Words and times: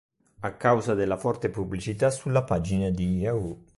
A 0.39 0.51
causa 0.55 0.95
della 0.95 1.15
forte 1.15 1.51
pubblicità 1.51 2.09
sulla 2.09 2.43
pagina 2.43 2.89
di 2.89 3.17
Yahoo! 3.17 3.65